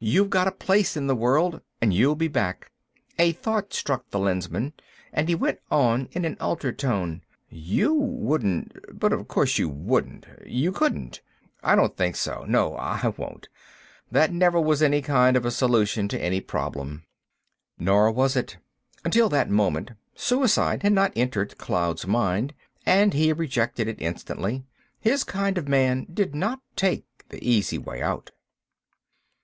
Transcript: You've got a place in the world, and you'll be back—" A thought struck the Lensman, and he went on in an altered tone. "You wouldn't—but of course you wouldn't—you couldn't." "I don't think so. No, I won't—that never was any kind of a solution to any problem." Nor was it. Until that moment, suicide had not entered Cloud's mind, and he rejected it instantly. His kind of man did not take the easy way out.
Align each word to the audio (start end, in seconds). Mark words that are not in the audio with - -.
You've 0.00 0.28
got 0.30 0.48
a 0.48 0.50
place 0.50 0.96
in 0.96 1.06
the 1.06 1.14
world, 1.14 1.60
and 1.80 1.94
you'll 1.94 2.16
be 2.16 2.26
back—" 2.26 2.72
A 3.16 3.30
thought 3.30 3.72
struck 3.72 4.10
the 4.10 4.18
Lensman, 4.18 4.72
and 5.12 5.28
he 5.28 5.36
went 5.36 5.60
on 5.70 6.08
in 6.10 6.24
an 6.24 6.36
altered 6.40 6.80
tone. 6.80 7.22
"You 7.48 7.94
wouldn't—but 7.94 9.12
of 9.12 9.28
course 9.28 9.58
you 9.60 9.68
wouldn't—you 9.68 10.72
couldn't." 10.72 11.20
"I 11.62 11.76
don't 11.76 11.96
think 11.96 12.16
so. 12.16 12.44
No, 12.48 12.74
I 12.74 13.14
won't—that 13.16 14.32
never 14.32 14.60
was 14.60 14.82
any 14.82 15.00
kind 15.00 15.36
of 15.36 15.44
a 15.44 15.52
solution 15.52 16.08
to 16.08 16.20
any 16.20 16.40
problem." 16.40 17.04
Nor 17.78 18.10
was 18.10 18.34
it. 18.34 18.56
Until 19.04 19.28
that 19.28 19.48
moment, 19.48 19.92
suicide 20.16 20.82
had 20.82 20.92
not 20.92 21.12
entered 21.14 21.56
Cloud's 21.56 22.04
mind, 22.04 22.52
and 22.84 23.14
he 23.14 23.32
rejected 23.32 23.86
it 23.86 24.02
instantly. 24.02 24.64
His 24.98 25.22
kind 25.22 25.56
of 25.56 25.68
man 25.68 26.08
did 26.12 26.34
not 26.34 26.58
take 26.74 27.04
the 27.28 27.38
easy 27.48 27.78
way 27.78 28.02
out. 28.02 28.32